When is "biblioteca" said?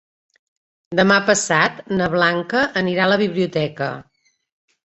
3.27-3.93